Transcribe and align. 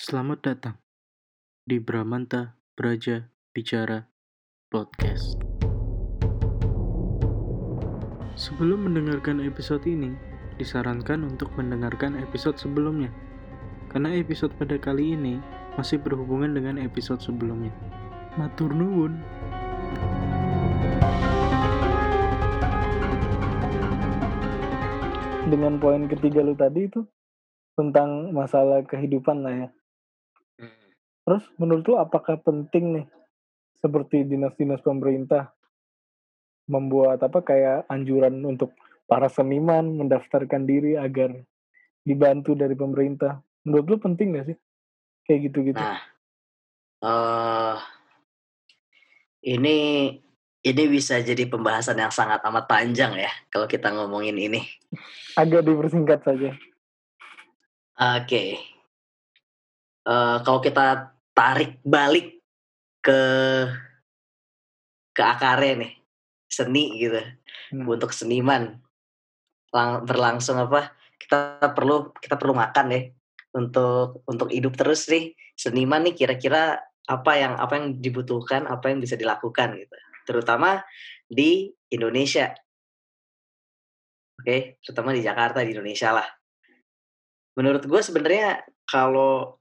Selamat 0.00 0.40
datang 0.40 0.80
di 1.68 1.76
Bramanta 1.76 2.56
Braja 2.72 3.20
Bicara 3.52 4.08
Podcast. 4.72 5.36
Sebelum 8.32 8.88
mendengarkan 8.88 9.44
episode 9.44 9.84
ini, 9.84 10.16
disarankan 10.56 11.28
untuk 11.28 11.52
mendengarkan 11.52 12.16
episode 12.16 12.56
sebelumnya. 12.56 13.12
Karena 13.92 14.16
episode 14.16 14.56
pada 14.56 14.80
kali 14.80 15.20
ini 15.20 15.36
masih 15.76 16.00
berhubungan 16.00 16.56
dengan 16.56 16.80
episode 16.80 17.20
sebelumnya. 17.20 17.76
Matur 18.40 18.72
nuwun. 18.72 19.20
dengan 25.44 25.76
poin 25.76 26.08
ketiga 26.08 26.40
lu 26.40 26.56
tadi 26.56 26.88
itu 26.88 27.04
tentang 27.76 28.32
masalah 28.32 28.80
kehidupan 28.88 29.44
lah 29.44 29.68
ya. 29.68 29.68
Terus 31.30 31.46
menurut 31.62 31.86
lu 31.86 31.94
apakah 31.94 32.42
penting 32.42 32.90
nih 32.90 33.06
seperti 33.78 34.26
dinas-dinas 34.26 34.82
pemerintah 34.82 35.54
membuat 36.66 37.22
apa 37.22 37.38
kayak 37.38 37.86
anjuran 37.86 38.42
untuk 38.42 38.74
para 39.06 39.30
seniman 39.30 39.94
mendaftarkan 39.94 40.66
diri 40.66 40.98
agar 40.98 41.30
dibantu 42.02 42.58
dari 42.58 42.74
pemerintah? 42.74 43.38
Menurut 43.62 43.86
lu 43.86 43.96
penting 44.02 44.42
gak 44.42 44.46
sih 44.50 44.58
kayak 45.22 45.40
gitu-gitu? 45.46 45.78
Nah, 45.78 46.02
eh 46.98 47.76
ini 49.54 49.76
ini 50.66 50.82
bisa 50.90 51.22
jadi 51.22 51.46
pembahasan 51.46 51.94
yang 51.94 52.10
sangat 52.10 52.42
amat 52.42 52.66
panjang 52.66 53.14
ya 53.14 53.30
kalau 53.54 53.70
kita 53.70 53.94
ngomongin 53.94 54.34
ini. 54.34 54.66
Agak 55.38 55.62
dipersingkat 55.62 56.26
saja. 56.26 56.58
Oke. 58.18 58.58
Eh, 60.10 60.36
kalau 60.42 60.58
kita 60.58 61.14
tarik 61.36 61.80
balik 61.84 62.40
ke 63.00 63.20
ke 65.10 65.22
akarnya 65.22 65.86
nih, 65.86 65.92
seni 66.46 66.84
gitu. 67.00 67.20
Hmm. 67.74 67.86
Untuk 67.86 68.12
seniman 68.14 68.78
lang- 69.74 70.02
berlangsung 70.06 70.58
apa? 70.58 70.94
Kita 71.20 71.60
perlu 71.76 72.14
kita 72.16 72.40
perlu 72.40 72.56
makan 72.56 72.86
ya 72.94 73.00
untuk 73.54 74.22
untuk 74.26 74.48
hidup 74.50 74.74
terus 74.78 75.06
nih. 75.10 75.34
Seniman 75.58 76.06
nih 76.06 76.16
kira-kira 76.16 76.80
apa 77.10 77.32
yang 77.36 77.58
apa 77.58 77.76
yang 77.76 77.86
dibutuhkan, 77.98 78.64
apa 78.70 78.88
yang 78.90 79.02
bisa 79.02 79.18
dilakukan 79.18 79.76
gitu. 79.76 79.96
Terutama 80.24 80.80
di 81.26 81.68
Indonesia. 81.90 82.54
Oke, 84.40 84.80
terutama 84.80 85.12
di 85.12 85.20
Jakarta 85.20 85.60
di 85.60 85.76
Indonesia 85.76 86.16
lah. 86.16 86.24
Menurut 87.60 87.84
gue 87.84 88.00
sebenarnya 88.00 88.64
kalau 88.88 89.59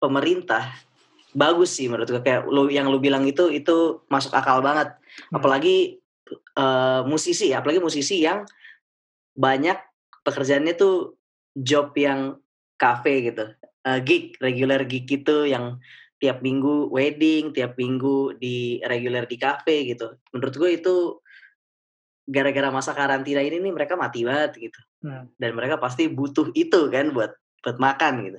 pemerintah 0.00 0.72
bagus 1.30 1.78
sih 1.78 1.86
menurut 1.86 2.10
gue 2.10 2.22
kayak 2.24 2.48
lu 2.50 2.66
yang 2.66 2.90
lu 2.90 2.98
bilang 2.98 3.22
itu 3.22 3.52
itu 3.52 4.02
masuk 4.10 4.34
akal 4.34 4.58
banget 4.64 4.96
Hmm. 5.10 5.42
apalagi 5.42 5.98
eh, 6.54 7.00
musisi 7.02 7.50
ya 7.50 7.58
apalagi 7.58 7.82
musisi 7.82 8.22
yang 8.22 8.46
banyak 9.34 9.74
pekerjaannya 10.22 10.78
tuh 10.78 11.18
job 11.58 11.90
yang 11.98 12.38
cafe 12.78 13.26
gitu 13.30 13.50
Eh, 13.80 13.98
gig 14.04 14.36
regular 14.44 14.84
gig 14.84 15.08
gitu 15.08 15.48
yang 15.48 15.80
tiap 16.20 16.44
minggu 16.44 16.92
wedding 16.92 17.48
tiap 17.56 17.80
minggu 17.80 18.36
di 18.36 18.76
regular 18.84 19.24
di 19.24 19.40
cafe 19.40 19.88
gitu 19.88 20.20
menurut 20.36 20.52
gue 20.52 20.70
itu 20.76 20.94
gara-gara 22.28 22.68
masa 22.68 22.92
karantina 22.92 23.40
ini 23.40 23.56
nih 23.56 23.72
mereka 23.72 23.96
mati 23.96 24.22
banget 24.22 24.52
gitu 24.60 24.80
Hmm. 25.00 25.32
dan 25.40 25.56
mereka 25.56 25.80
pasti 25.80 26.12
butuh 26.12 26.52
itu 26.52 26.92
kan 26.92 27.08
buat 27.16 27.32
buat 27.64 27.80
makan 27.80 28.20
gitu. 28.28 28.36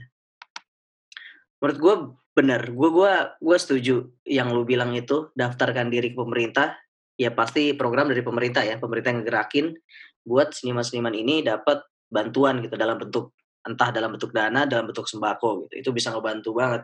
Menurut 1.62 1.78
gue 1.78 1.96
bener, 2.34 2.62
gue 2.74 2.90
gua 2.90 3.38
gua 3.38 3.58
setuju 3.62 4.10
yang 4.26 4.50
lu 4.50 4.66
bilang 4.66 4.98
itu 4.98 5.30
daftarkan 5.38 5.94
diri 5.94 6.12
ke 6.12 6.18
pemerintah. 6.18 6.74
Ya 7.22 7.30
pasti 7.30 7.78
program 7.78 8.10
dari 8.10 8.26
pemerintah 8.26 8.66
ya, 8.66 8.82
pemerintah 8.82 9.14
yang 9.14 9.22
ngegerakin 9.22 9.78
buat 10.26 10.58
seniman-seniman 10.58 11.14
ini 11.14 11.46
dapat 11.46 11.86
bantuan 12.10 12.66
gitu 12.66 12.74
dalam 12.74 12.98
bentuk 12.98 13.38
entah 13.62 13.94
dalam 13.94 14.18
bentuk 14.18 14.34
dana, 14.34 14.66
dalam 14.66 14.90
bentuk 14.90 15.06
sembako 15.06 15.70
gitu. 15.70 15.74
Itu 15.86 15.90
bisa 15.94 16.10
ngebantu 16.10 16.50
banget. 16.58 16.82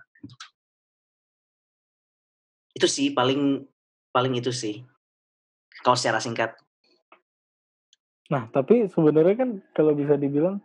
Itu 2.77 2.85
sih 2.85 3.09
paling 3.17 3.65
paling 4.13 4.37
itu 4.37 4.53
sih. 4.53 4.85
Kalau 5.81 5.97
secara 5.97 6.21
singkat. 6.21 6.53
Nah, 8.29 8.45
tapi 8.53 8.85
sebenarnya 8.91 9.35
kan 9.41 9.49
kalau 9.73 9.97
bisa 9.97 10.19
dibilang 10.19 10.61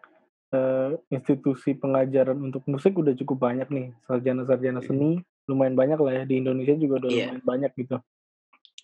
eh, 0.52 0.90
institusi 1.08 1.72
pengajaran 1.74 2.36
untuk 2.36 2.62
musik 2.68 2.92
udah 2.94 3.16
cukup 3.16 3.48
banyak 3.50 3.68
nih. 3.72 3.86
Sarjana-sarjana 4.06 4.84
seni 4.84 5.18
lumayan 5.48 5.74
banyak 5.74 5.98
lah 5.98 6.12
ya 6.12 6.24
di 6.28 6.38
Indonesia 6.38 6.76
juga 6.76 7.02
udah 7.02 7.10
Iya. 7.10 7.18
lumayan 7.32 7.42
banyak 7.42 7.72
gitu. 7.74 7.96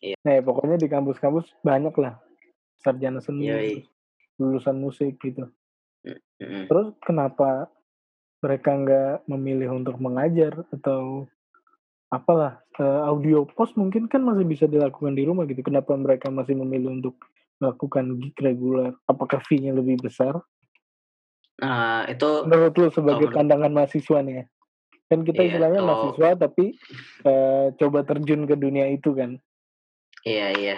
Iya. 0.03 0.17
Nah, 0.25 0.33
ya 0.39 0.43
pokoknya 0.43 0.77
di 0.81 0.89
kampus-kampus 0.91 1.47
banyak 1.63 1.95
lah 2.01 2.19
sarjana 2.79 3.19
seni, 3.23 3.51
Yoi. 3.51 3.83
lulusan 4.39 4.79
musik 4.79 5.19
gitu. 5.21 5.51
Mm-mm. 6.07 6.71
Terus 6.71 6.95
kenapa 7.03 7.67
mereka 8.39 8.71
nggak 8.71 9.27
memilih 9.27 9.75
untuk 9.75 9.99
mengajar 9.99 10.63
atau 10.71 11.27
apalah 12.09 12.63
eh, 12.79 13.01
audio 13.05 13.45
post 13.45 13.75
mungkin 13.75 14.07
kan 14.07 14.23
masih 14.23 14.47
bisa 14.47 14.65
dilakukan 14.71 15.13
di 15.19 15.27
rumah 15.27 15.45
gitu. 15.51 15.61
Kenapa 15.67 15.93
mereka 15.99 16.31
masih 16.31 16.55
memilih 16.55 17.03
untuk 17.03 17.19
melakukan 17.59 18.15
gig 18.23 18.39
reguler? 18.39 18.95
Apakah 19.11 19.43
fee-nya 19.43 19.75
lebih 19.75 19.99
besar? 19.99 20.39
Nah, 21.59 22.07
itu 22.07 22.29
Menurut 22.47 22.75
lu 22.79 22.87
sebagai 22.95 23.27
menurut- 23.27 23.37
pandangan 23.37 23.71
mahasiswa 23.75 24.19
nih 24.23 24.35
ya? 24.39 24.45
Kan 25.09 25.25
kita 25.25 25.41
Iya, 25.43 25.49
istilahnya 25.51 25.81
kalau- 25.83 25.91
mahasiswa 26.13 26.29
tapi 26.39 26.65
eh, 27.25 27.67
coba 27.75 27.99
terjun 28.05 28.43
ke 28.45 28.55
dunia 28.55 28.87
itu 28.89 29.11
kan. 29.13 29.41
Iya 30.23 30.47
iya. 30.55 30.77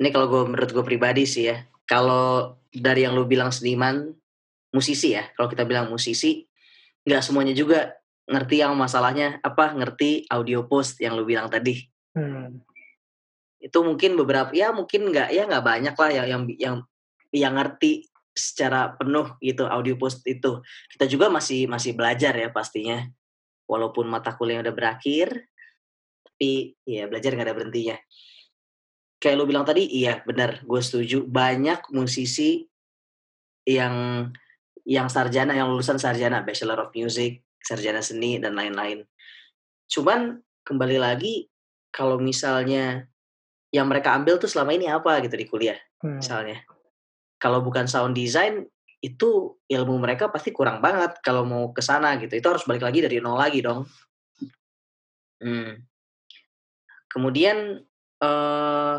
Ini 0.00 0.08
kalau 0.10 0.26
gue 0.26 0.42
menurut 0.48 0.70
gue 0.72 0.82
pribadi 0.82 1.22
sih 1.22 1.52
ya. 1.52 1.62
Kalau 1.86 2.56
dari 2.72 3.04
yang 3.04 3.14
lu 3.14 3.28
bilang 3.28 3.52
seniman, 3.52 4.10
musisi 4.72 5.14
ya. 5.14 5.28
Kalau 5.36 5.46
kita 5.46 5.62
bilang 5.62 5.86
musisi, 5.86 6.42
nggak 7.04 7.22
semuanya 7.22 7.52
juga 7.52 7.92
ngerti 8.26 8.62
yang 8.62 8.72
masalahnya 8.74 9.38
apa 9.42 9.74
ngerti 9.76 10.24
audio 10.30 10.64
post 10.66 10.98
yang 10.98 11.14
lu 11.14 11.22
bilang 11.22 11.46
tadi. 11.46 11.78
Hmm. 12.16 12.58
Itu 13.60 13.84
mungkin 13.86 14.18
beberapa 14.18 14.50
ya 14.50 14.74
mungkin 14.74 15.06
nggak 15.12 15.28
ya 15.30 15.46
nggak 15.46 15.62
banyak 15.62 15.94
lah 15.94 16.10
yang 16.10 16.26
yang 16.26 16.42
yang 16.58 16.76
yang 17.30 17.54
ngerti 17.54 18.08
secara 18.32 18.96
penuh 18.96 19.36
gitu 19.44 19.68
audio 19.68 19.94
post 20.00 20.24
itu. 20.24 20.60
Kita 20.88 21.04
juga 21.08 21.28
masih 21.28 21.68
masih 21.68 21.92
belajar 21.92 22.32
ya 22.36 22.48
pastinya. 22.48 23.04
Walaupun 23.68 24.10
mata 24.10 24.34
kuliah 24.36 24.60
udah 24.60 24.74
berakhir, 24.74 25.48
tapi 26.26 26.74
ya 26.82 27.06
belajar 27.06 27.32
nggak 27.38 27.46
ada 27.46 27.56
berhentinya 27.56 27.96
kayak 29.22 29.38
lu 29.38 29.46
bilang 29.46 29.62
tadi 29.62 29.86
iya 29.86 30.18
benar 30.26 30.66
gue 30.66 30.80
setuju 30.82 31.22
banyak 31.22 31.94
musisi 31.94 32.66
yang 33.62 34.26
yang 34.82 35.06
sarjana 35.06 35.54
yang 35.54 35.70
lulusan 35.70 36.02
sarjana 36.02 36.42
bachelor 36.42 36.82
of 36.82 36.90
music 36.90 37.46
sarjana 37.62 38.02
seni 38.02 38.42
dan 38.42 38.58
lain-lain 38.58 39.06
cuman 39.86 40.42
kembali 40.66 40.98
lagi 40.98 41.46
kalau 41.94 42.18
misalnya 42.18 43.06
yang 43.70 43.86
mereka 43.86 44.18
ambil 44.18 44.42
tuh 44.42 44.50
selama 44.50 44.74
ini 44.74 44.90
apa 44.90 45.22
gitu 45.22 45.38
di 45.38 45.46
kuliah 45.46 45.78
Hmm. 46.02 46.18
misalnya 46.18 46.66
kalau 47.42 47.58
bukan 47.58 47.90
sound 47.90 48.14
design 48.14 48.62
itu 49.02 49.58
ilmu 49.66 49.98
mereka 49.98 50.30
pasti 50.30 50.54
kurang 50.54 50.78
banget 50.78 51.18
kalau 51.26 51.42
mau 51.42 51.74
ke 51.74 51.82
sana 51.82 52.14
gitu 52.22 52.38
itu 52.38 52.46
harus 52.46 52.62
balik 52.62 52.86
lagi 52.86 53.02
dari 53.02 53.18
nol 53.18 53.34
lagi 53.34 53.58
dong 53.58 53.82
Hmm. 55.42 55.74
kemudian 57.10 57.82
eh 58.22 58.96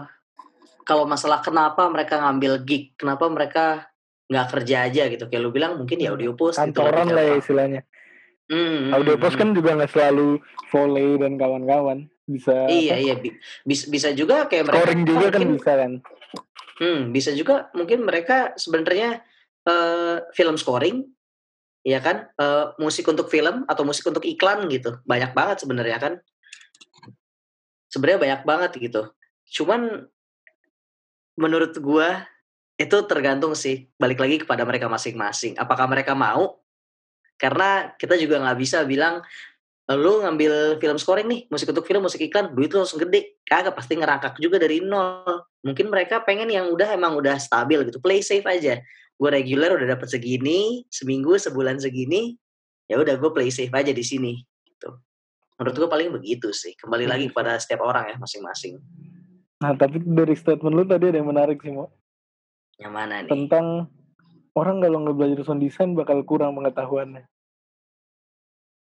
kalau 0.83 1.07
masalah 1.07 1.39
kenapa 1.39 1.87
mereka 1.87 2.19
ngambil 2.19 2.67
gig 2.67 2.91
kenapa 2.99 3.31
mereka 3.31 3.87
nggak 4.27 4.47
kerja 4.51 4.91
aja 4.91 5.03
gitu 5.07 5.31
kayak 5.31 5.39
lu 5.39 5.55
bilang 5.55 5.79
mungkin 5.79 6.03
ya 6.03 6.11
Hmm. 6.11 6.19
audio 6.19 6.35
post 6.35 6.59
gitu 6.59 6.75
Kantoran 6.83 7.07
lebih 7.07 7.15
lah 7.15 7.23
ya 7.23 7.35
istilahnya. 7.39 7.81
Hmm, 8.43 8.91
Audio 8.91 9.15
hmm, 9.15 9.23
post 9.23 9.35
hmm. 9.39 9.41
kan 9.41 9.49
juga 9.55 9.69
nggak 9.79 9.91
selalu 9.95 10.29
volley 10.67 11.09
dan 11.15 11.39
kawan-kawan. 11.39 12.11
Bisa 12.27 12.67
iya 12.67 12.99
apa, 12.99 13.03
iya 13.07 13.13
bi- 13.15 13.35
bis- 13.63 13.87
bisa 13.87 14.11
juga 14.11 14.51
kayak 14.51 14.67
mereka 14.67 14.79
scoring 14.83 15.03
juga 15.07 15.27
kan 15.31 15.41
bisa 15.47 15.71
kan. 15.79 15.91
Hmm, 16.81 17.13
bisa 17.13 17.29
juga 17.37 17.69
mungkin 17.77 18.01
mereka 18.01 18.57
sebenarnya 18.57 19.21
eh, 19.69 20.17
film 20.33 20.57
scoring, 20.57 21.05
ya 21.85 21.99
kan? 22.01 22.29
Eh, 22.33 22.65
musik 22.81 23.05
untuk 23.07 23.29
film 23.29 23.67
atau 23.69 23.83
musik 23.85 24.07
untuk 24.09 24.25
iklan 24.25 24.65
gitu. 24.73 24.97
Banyak 25.05 25.37
banget 25.37 25.61
sebenarnya 25.61 25.97
kan. 26.01 26.13
Sebenarnya 27.91 28.19
banyak 28.19 28.41
banget 28.47 28.71
gitu. 28.81 29.13
Cuman 29.61 30.09
menurut 31.37 31.77
gua 31.77 32.25
itu 32.73 32.97
tergantung 33.05 33.53
sih 33.53 33.85
balik 34.01 34.17
lagi 34.17 34.41
kepada 34.41 34.65
mereka 34.65 34.89
masing-masing. 34.89 35.53
Apakah 35.61 35.85
mereka 35.85 36.17
mau? 36.17 36.57
Karena 37.37 37.93
kita 38.01 38.17
juga 38.17 38.41
nggak 38.41 38.57
bisa 38.57 38.81
bilang 38.81 39.21
lu 39.91 40.23
ngambil 40.23 40.79
film 40.79 40.95
scoring 40.95 41.27
nih, 41.27 41.41
musik 41.51 41.67
untuk 41.67 41.83
film, 41.83 42.07
musik 42.07 42.23
iklan, 42.23 42.55
duit 42.55 42.71
lu 42.71 42.83
langsung 42.83 43.03
gede. 43.03 43.39
Kagak 43.43 43.75
pasti 43.75 43.99
ngerangkak 43.99 44.39
juga 44.39 44.55
dari 44.55 44.79
nol. 44.79 45.43
Mungkin 45.63 45.91
mereka 45.91 46.23
pengen 46.23 46.47
yang 46.47 46.71
udah 46.71 46.95
emang 46.95 47.19
udah 47.19 47.35
stabil 47.35 47.83
gitu, 47.87 47.99
play 47.99 48.23
safe 48.23 48.47
aja. 48.47 48.79
Gue 49.19 49.29
reguler 49.29 49.75
udah 49.75 49.99
dapat 49.99 50.07
segini, 50.07 50.87
seminggu, 50.87 51.35
sebulan 51.35 51.83
segini, 51.83 52.35
ya 52.87 52.99
udah 52.99 53.15
gue 53.15 53.31
play 53.31 53.49
safe 53.49 53.71
aja 53.71 53.91
di 53.95 54.03
sini 54.03 54.43
gitu 54.67 54.93
menurut 55.57 55.75
gue 55.75 55.89
paling 55.89 56.09
begitu 56.11 56.51
sih 56.51 56.75
kembali 56.75 57.05
lagi 57.07 57.25
Begitu. 57.29 57.33
kepada 57.35 57.51
setiap 57.57 57.81
orang 57.83 58.11
ya 58.11 58.15
masing-masing 58.19 58.79
Nah, 59.63 59.71
tapi 59.79 59.95
dari 60.03 60.35
statement 60.35 60.75
lu 60.75 60.83
tadi 60.83 61.07
ada 61.07 61.23
yang 61.23 61.31
menarik 61.31 61.55
sih, 61.63 61.71
Mo. 61.71 61.87
yang 62.75 62.91
mana 62.91 63.23
nih 63.23 63.31
Tentang 63.31 63.87
orang 64.59 64.83
kalau 64.83 65.07
nggak 65.07 65.15
belajar 65.15 65.39
sound 65.47 65.63
design 65.63 65.95
bakal 65.95 66.19
kurang 66.27 66.59
pengetahuannya. 66.59 67.23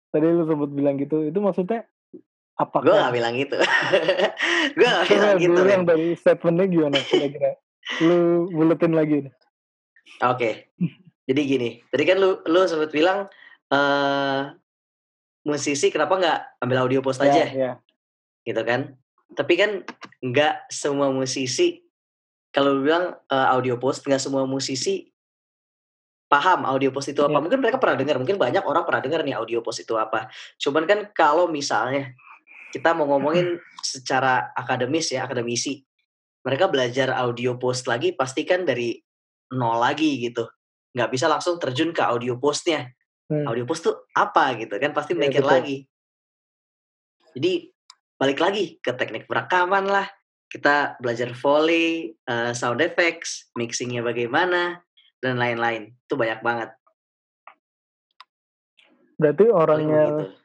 Tadi 0.10 0.26
lu 0.26 0.44
sempat 0.50 0.72
bilang 0.74 0.98
gitu, 0.98 1.22
itu 1.30 1.38
maksudnya 1.38 1.86
gue 2.60 2.60
apakah 2.60 2.92
gak 2.92 3.16
bilang 3.16 3.34
gitu 3.40 3.56
gue 4.78 4.84
gak 4.84 5.08
bilang 5.08 5.40
gitu 5.40 5.60
men. 5.64 5.88
dari 5.88 6.12
statementnya 6.20 6.68
gimana 6.68 7.00
kira-kira? 7.08 7.56
Lu 8.04 8.52
buletin 8.52 8.92
lagi 8.92 9.32
oke 10.20 10.50
jadi 11.24 11.42
gini 11.46 11.70
tadi 11.88 12.04
kan 12.04 12.18
lu 12.20 12.44
lu 12.44 12.60
sempat 12.68 12.92
bilang 12.92 13.32
eh 13.72 14.42
musisi 15.48 15.88
kenapa 15.88 16.20
nggak 16.20 16.40
ambil 16.68 16.84
audio 16.84 17.00
post 17.00 17.24
aja 17.24 17.48
Ya, 17.48 17.48
ya. 17.56 17.72
gitu 18.44 18.60
kan 18.68 19.00
tapi 19.40 19.56
kan 19.56 19.88
nggak 20.20 20.68
semua 20.68 21.14
musisi 21.16 21.86
kalau 22.52 22.84
bilang 22.84 23.16
eh, 23.32 23.48
audio 23.56 23.80
post 23.80 24.04
nggak 24.04 24.20
semua 24.20 24.44
musisi 24.44 25.08
paham 26.30 26.62
audio 26.64 26.94
post 26.94 27.10
itu 27.10 27.26
apa 27.26 27.34
Iya. 27.36 27.42
mungkin 27.42 27.60
mereka 27.60 27.82
pernah 27.82 27.98
dengar 27.98 28.22
mungkin 28.22 28.38
banyak 28.38 28.62
orang 28.62 28.86
pernah 28.86 29.02
dengar 29.02 29.26
nih 29.26 29.34
audio 29.36 29.66
post 29.66 29.82
itu 29.82 29.98
apa 29.98 30.30
cuman 30.62 30.86
kan 30.86 31.00
kalau 31.12 31.50
misalnya 31.50 32.14
kita 32.70 32.94
mau 32.94 33.10
ngomongin 33.10 33.58
secara 33.82 34.54
akademis 34.54 35.10
ya 35.10 35.26
akademisi 35.26 35.82
mereka 36.46 36.70
belajar 36.70 37.10
audio 37.18 37.58
post 37.58 37.90
lagi 37.90 38.14
pasti 38.14 38.46
kan 38.46 38.62
dari 38.62 38.94
nol 39.52 39.82
lagi 39.82 40.22
gitu 40.22 40.46
nggak 40.94 41.10
bisa 41.10 41.26
langsung 41.26 41.58
terjun 41.58 41.90
ke 41.92 42.02
audio 42.06 42.38
postnya 42.38 42.94
Hmm. 43.30 43.46
audio 43.46 43.62
post 43.62 43.86
tuh 43.86 44.10
apa 44.18 44.58
gitu 44.58 44.74
kan 44.82 44.90
pasti 44.90 45.14
Iya, 45.14 45.22
mikir 45.22 45.46
betul. 45.46 45.54
lagi 45.54 45.78
jadi 47.38 47.52
balik 48.18 48.40
lagi 48.42 48.66
ke 48.82 48.92
teknik 48.98 49.30
perekaman 49.30 49.86
lah 49.86 50.10
kita 50.50 50.98
belajar 50.98 51.32
foley 51.38 52.18
eh, 52.26 52.52
sound 52.58 52.82
effects 52.82 53.54
mixingnya 53.54 54.02
bagaimana 54.02 54.82
dan 55.20 55.40
lain-lain 55.40 55.94
itu 55.94 56.16
banyak 56.16 56.40
banget 56.42 56.70
Berarti 59.20 59.46
orang 59.52 59.80
paling 59.84 59.92
yang 59.92 60.16
begitu 60.16 60.40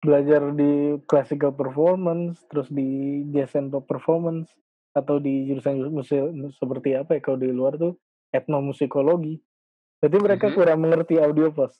belajar 0.00 0.40
di 0.56 0.96
classical 1.04 1.52
performance, 1.52 2.40
terus 2.48 2.72
di 2.72 3.20
jazz 3.36 3.52
and 3.52 3.68
pop 3.68 3.84
performance, 3.84 4.48
atau 4.96 5.20
di 5.20 5.44
jurusan 5.52 5.92
musik 5.92 6.16
seperti 6.56 6.96
apa 6.96 7.16
ya 7.16 7.20
kalau 7.20 7.38
di 7.38 7.52
luar 7.52 7.76
tuh 7.76 8.00
etnomusikologi. 8.32 9.36
Berarti 10.00 10.18
mereka 10.18 10.46
Mhm. 10.48 10.54
kurang 10.56 10.78
mengerti 10.80 11.20
audio 11.20 11.52
post. 11.52 11.76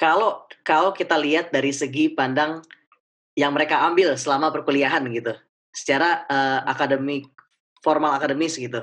kalau 0.00 0.48
kalau 0.64 0.96
kita 0.96 1.12
lihat 1.20 1.52
dari 1.52 1.76
segi 1.76 2.08
pandang 2.08 2.64
yang 3.36 3.52
mereka 3.52 3.84
ambil 3.84 4.16
selama 4.16 4.48
perkuliahan 4.48 5.04
gitu 5.12 5.36
secara 5.76 6.24
eh, 6.24 6.60
akademik 6.72 7.28
formal 7.84 8.16
akademis 8.16 8.56
gitu 8.56 8.80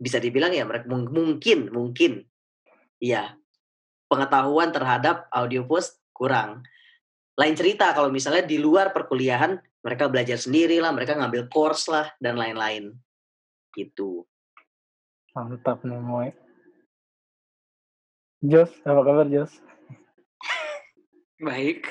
bisa 0.00 0.16
dibilang 0.16 0.56
ya 0.56 0.64
mereka 0.64 0.88
mung- 0.88 1.12
mungkin 1.12 1.68
mungkin 1.68 2.24
ya 2.96 3.36
pengetahuan 4.08 4.72
terhadap 4.72 5.28
audio 5.28 5.68
post 5.68 6.00
kurang 6.16 6.64
lain 7.36 7.54
cerita 7.54 7.92
kalau 7.92 8.08
misalnya 8.08 8.48
di 8.48 8.56
luar 8.56 8.96
perkuliahan 8.96 9.60
mereka 9.84 10.08
belajar 10.08 10.40
sendiri 10.40 10.80
lah 10.80 10.90
mereka 10.96 11.16
ngambil 11.20 11.52
course 11.52 11.86
lah 11.92 12.08
dan 12.16 12.40
lain-lain 12.40 12.96
gitu 13.76 14.24
Mantap 15.30 15.86
nih, 15.86 15.94
Moe. 15.94 16.34
Jos, 18.42 18.72
apa 18.82 19.00
kabar 19.06 19.30
Jos? 19.30 19.52
Baik. 21.46 21.86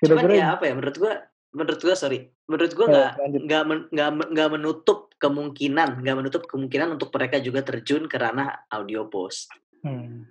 cuman 0.00 0.24
Kira-kira 0.24 0.34
ya 0.40 0.46
apa 0.56 0.64
ya 0.64 0.72
menurut 0.72 0.96
gua 0.96 1.14
menurut 1.56 1.80
gua 1.80 1.96
sorry 1.96 2.28
menurut 2.44 2.72
gua 2.76 2.86
Eh, 2.86 2.92
nggak 2.92 3.12
nggak 3.48 3.62
nggak 3.90 4.10
nggak 4.36 4.48
menutup 4.52 5.10
kemungkinan 5.16 6.04
nggak 6.04 6.16
menutup 6.20 6.42
kemungkinan 6.44 7.00
untuk 7.00 7.08
mereka 7.16 7.40
juga 7.40 7.64
terjun 7.64 8.04
ke 8.04 8.16
ranah 8.20 8.68
audio 8.68 9.08
post 9.08 9.48
Hmm. 9.86 10.26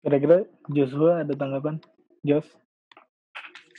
Kira-kira 0.00 0.48
Joshua 0.72 1.20
ada 1.20 1.36
tanggapan? 1.36 1.80
Jos? 2.24 2.48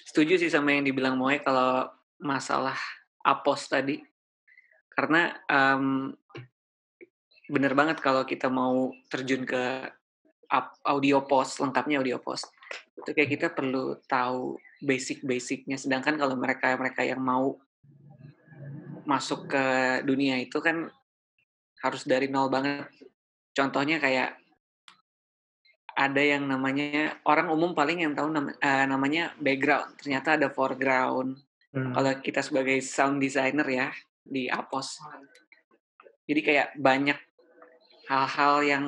Setuju 0.05 0.37
sih 0.37 0.53
sama 0.53 0.77
yang 0.77 0.85
dibilang 0.85 1.17
Moe 1.17 1.41
kalau 1.41 1.89
masalah 2.21 2.77
apos 3.25 3.65
tadi. 3.65 4.01
Karena 4.93 5.33
em, 5.49 6.13
bener 7.49 7.73
banget 7.73 7.97
kalau 8.01 8.21
kita 8.25 8.45
mau 8.45 8.93
terjun 9.09 9.41
ke 9.41 9.89
audio 10.85 11.25
post, 11.25 11.57
lengkapnya 11.57 11.99
audio 12.01 12.21
post. 12.21 12.49
Itu 12.93 13.09
kayak 13.09 13.29
kita 13.33 13.47
perlu 13.53 13.97
tahu 14.05 14.57
basic-basicnya. 14.83 15.79
Sedangkan 15.79 16.19
kalau 16.19 16.35
mereka-mereka 16.35 17.05
yang 17.05 17.21
mau 17.21 17.55
masuk 19.05 19.47
ke 19.53 19.65
dunia 20.01 20.41
itu 20.41 20.57
kan 20.59 20.89
harus 21.85 22.03
dari 22.03 22.25
nol 22.27 22.49
banget. 22.49 22.89
Contohnya 23.53 24.01
kayak 24.01 24.35
ada 25.95 26.19
yang 26.19 26.43
namanya 26.43 27.15
orang 27.23 27.47
umum 27.47 27.71
paling 27.71 28.03
yang 28.03 28.11
tahu 28.11 28.27
nama- 28.27 28.57
eh, 28.59 28.85
namanya 28.89 29.31
background. 29.39 29.95
Ternyata 29.95 30.35
ada 30.35 30.51
foreground. 30.51 31.39
Hmm. 31.71 31.93
Kalau 31.95 32.11
kita 32.19 32.41
sebagai 32.43 32.83
sound 32.83 33.23
designer 33.23 33.67
ya 33.69 33.87
di 34.19 34.51
Apos. 34.51 34.99
Jadi 36.25 36.41
kayak 36.41 36.67
banyak 36.75 37.19
hal-hal 38.09 38.55
yang 38.65 38.85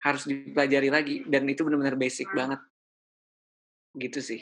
harus 0.00 0.24
dipelajari 0.24 0.88
lagi 0.88 1.16
dan 1.28 1.44
itu 1.48 1.64
benar-benar 1.64 1.96
basic 1.96 2.28
banget. 2.32 2.60
Gitu 3.96 4.20
sih. 4.22 4.40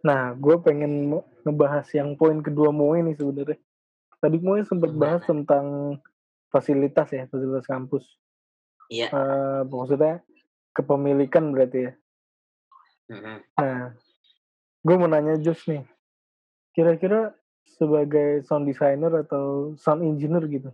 Nah, 0.00 0.32
gue 0.38 0.56
pengen 0.62 1.10
ngebahas 1.42 1.84
yang 1.92 2.14
poin 2.14 2.40
kedua 2.40 2.70
Moe 2.70 3.02
nih 3.02 3.18
sebenarnya. 3.18 3.58
Tadi 4.18 4.38
Moe 4.40 4.62
sempat 4.64 4.94
bahas 4.94 5.22
tentang 5.26 5.98
fasilitas 6.48 7.08
ya, 7.12 7.28
fasilitas 7.28 7.66
kampus. 7.68 8.04
iya 8.88 9.12
Eh, 9.12 9.60
maksudnya 9.68 10.24
kepemilikan 10.72 11.52
berarti 11.52 11.90
ya. 11.90 11.92
Mhm. 13.12 13.36
Nah, 13.58 13.92
gue 14.84 14.94
mau 14.96 15.10
nanya 15.10 15.36
Jos 15.36 15.66
nih. 15.68 15.84
Kira-kira 16.72 17.36
sebagai 17.76 18.46
sound 18.48 18.64
designer 18.64 19.12
atau 19.26 19.76
sound 19.76 20.06
engineer 20.06 20.44
gitu. 20.48 20.70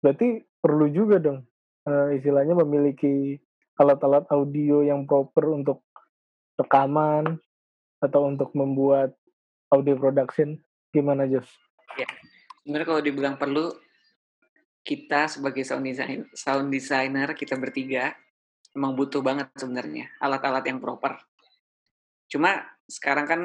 Berarti 0.00 0.42
perlu 0.64 0.88
juga 0.88 1.20
dong 1.20 1.44
eh, 1.84 2.16
istilahnya 2.16 2.56
memiliki 2.56 3.36
alat-alat 3.76 4.24
audio 4.32 4.80
yang 4.80 5.04
proper 5.04 5.50
untuk 5.52 5.84
rekaman 6.58 7.38
atau 7.98 8.28
untuk 8.28 8.52
membuat 8.54 9.14
audio 9.72 9.96
production. 9.98 10.58
Gimana 10.94 11.26
Jos? 11.26 11.48
Sebenarnya 12.62 12.86
kalau 12.86 13.02
dibilang 13.02 13.36
perlu 13.36 13.74
kita 14.84 15.32
sebagai 15.32 15.64
sound 15.64 15.88
design 15.88 16.28
sound 16.36 16.68
designer 16.68 17.32
kita 17.32 17.56
bertiga 17.56 18.12
emang 18.76 18.92
butuh 18.92 19.24
banget 19.24 19.48
sebenarnya 19.56 20.12
alat-alat 20.20 20.64
yang 20.68 20.78
proper. 20.78 21.16
Cuma 22.28 22.60
sekarang 22.84 23.26
kan 23.26 23.40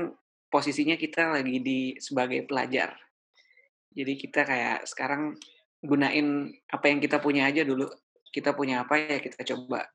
posisinya 0.51 0.99
kita 0.99 1.31
lagi 1.31 1.61
di 1.61 1.79
sebagai 2.01 2.43
pelajar. 2.43 2.97
Jadi 3.93 4.13
kita 4.17 4.43
kayak 4.43 4.85
sekarang 4.89 5.37
gunain 5.79 6.51
apa 6.69 6.85
yang 6.91 6.99
kita 6.99 7.21
punya 7.21 7.47
aja 7.47 7.63
dulu. 7.63 7.87
Kita 8.29 8.53
punya 8.53 8.85
apa 8.85 8.99
ya 8.99 9.17
kita 9.21 9.41
coba 9.55 9.85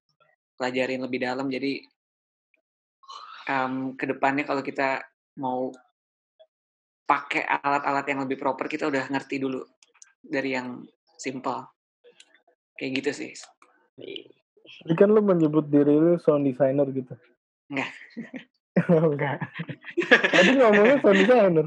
pelajarin 0.58 1.02
lebih 1.02 1.22
dalam. 1.22 1.46
Jadi 1.50 1.82
um, 3.48 3.96
ke 3.96 4.04
depannya 4.08 4.44
kalau 4.44 4.60
kita 4.64 5.02
mau 5.40 5.70
pakai 7.04 7.44
alat-alat 7.44 8.06
yang 8.08 8.20
lebih 8.24 8.40
proper 8.40 8.64
kita 8.64 8.88
udah 8.88 9.08
ngerti 9.12 9.36
dulu 9.40 9.60
dari 10.24 10.56
yang 10.56 10.80
simple 11.20 11.68
kayak 12.74 13.04
gitu 13.04 13.10
sih 13.12 13.32
Tadi 14.84 14.94
kan 14.96 15.12
lu 15.12 15.20
menyebut 15.22 15.68
diri 15.70 15.92
lu 15.94 16.16
sound 16.18 16.48
designer 16.48 16.88
gitu. 16.90 17.14
Enggak. 17.70 17.90
Enggak. 19.12 19.38
Tadi 20.34 20.50
ngomongnya 20.58 20.96
sound 20.98 21.18
designer. 21.22 21.66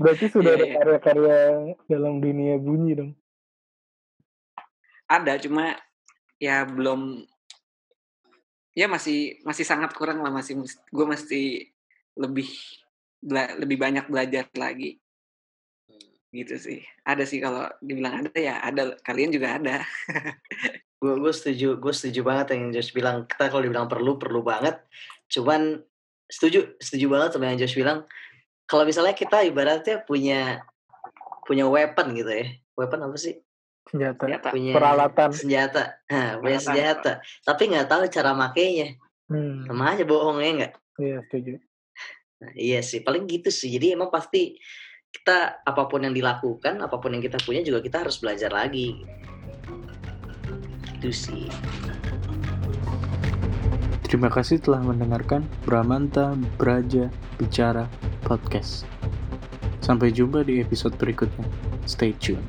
Berarti 0.00 0.24
sudah 0.32 0.56
Iya, 0.56 0.58
ada 0.58 0.66
iya. 0.66 0.74
karya-karya 0.80 1.38
dalam 1.86 2.18
dunia 2.18 2.56
bunyi 2.56 2.92
dong. 2.96 3.12
ada 5.06 5.38
cuma 5.38 5.78
ya 6.42 6.66
belum 6.66 7.22
ya 8.76 8.86
masih 8.86 9.40
masih 9.40 9.64
sangat 9.64 9.96
kurang 9.96 10.20
lah 10.20 10.28
masih 10.28 10.60
gue 10.68 11.06
mesti 11.08 11.64
lebih 12.20 12.44
bela- 13.24 13.56
lebih 13.56 13.80
banyak 13.80 14.04
belajar 14.12 14.44
lagi. 14.52 15.00
Gitu 16.28 16.54
sih. 16.60 16.80
Ada 17.00 17.24
sih 17.24 17.40
kalau 17.40 17.64
dibilang 17.80 18.20
ada 18.20 18.36
ya 18.36 18.60
ada 18.60 18.92
kalian 19.00 19.32
juga 19.32 19.56
ada. 19.56 19.80
Gue 20.96 21.12
gue 21.20 21.28
setuju 21.28 21.76
gue 21.76 21.92
setuju 21.92 22.24
banget 22.24 22.56
yang 22.56 22.72
Josh 22.72 22.96
bilang. 22.96 23.28
Kita 23.28 23.52
kalau 23.52 23.60
dibilang 23.60 23.84
perlu 23.84 24.16
perlu 24.16 24.40
banget. 24.40 24.80
Cuman 25.28 25.84
setuju 26.24 26.72
setuju 26.80 27.12
banget 27.12 27.36
sama 27.36 27.52
yang 27.52 27.60
Josh 27.60 27.76
bilang. 27.76 28.08
Kalau 28.64 28.88
misalnya 28.88 29.12
kita 29.12 29.44
ibaratnya 29.44 30.00
punya 30.08 30.64
punya 31.44 31.68
weapon 31.68 32.16
gitu 32.16 32.32
ya. 32.32 32.48
Weapon 32.80 33.12
apa 33.12 33.16
sih 33.20 33.36
senjata, 33.86 34.22
Senjata. 34.26 34.48
punya 34.50 34.72
peralatan. 34.74 35.30
senjata, 35.30 35.82
nah, 36.06 36.38
punya 36.38 36.58
Peralatan. 36.58 36.60
senjata, 36.60 37.12
tapi 37.42 37.62
nggak 37.70 37.86
tahu 37.86 38.02
cara 38.08 38.30
makainya. 38.32 38.88
Hmm, 39.26 39.66
Sama 39.66 39.94
aja 39.94 40.02
bohongnya 40.02 40.50
nggak? 40.54 40.72
iya 40.96 41.18
setuju. 41.26 41.52
Nah, 42.36 42.52
iya 42.52 42.80
sih, 42.80 43.00
paling 43.00 43.24
gitu 43.24 43.48
sih. 43.48 43.70
Jadi 43.70 43.92
emang 43.92 44.08
pasti 44.08 44.58
kita 45.08 45.62
apa 45.62 45.82
pun 45.86 46.04
yang 46.04 46.12
dilakukan, 46.12 46.78
apa 46.78 46.96
pun 46.96 47.14
yang 47.14 47.24
kita 47.24 47.40
punya 47.40 47.62
juga 47.62 47.80
kita 47.80 48.04
harus 48.04 48.20
belajar 48.20 48.52
lagi. 48.52 49.02
Itu 50.94 51.10
sih. 51.10 51.48
Terima 54.02 54.30
kasih 54.30 54.62
telah 54.62 54.78
mendengarkan 54.80 55.42
Bramanta 55.66 56.32
Braja 56.56 57.10
Bicara 57.36 57.90
Podcast. 58.22 58.86
Sampai 59.82 60.14
jumpa 60.14 60.42
di 60.42 60.62
episode 60.62 60.94
berikutnya. 60.94 61.46
Stay 61.86 62.14
tune. 62.14 62.42